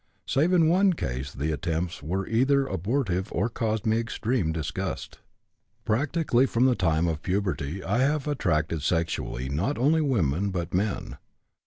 Save 0.25 0.51
in 0.51 0.67
one 0.67 0.93
case 0.93 1.31
the 1.31 1.51
attempts 1.51 2.01
were 2.01 2.25
either 2.27 2.65
abortive 2.65 3.31
or 3.31 3.49
caused 3.49 3.85
me 3.85 3.99
extreme 3.99 4.51
disgust. 4.51 5.19
"Practically 5.85 6.47
from 6.47 6.65
the 6.65 6.73
time 6.73 7.07
of 7.07 7.21
puberty 7.21 7.83
I 7.83 7.99
have 7.99 8.27
attracted 8.27 8.81
sexually 8.81 9.47
not 9.47 9.77
only 9.77 10.01
women 10.01 10.49
but 10.49 10.73
men. 10.73 11.17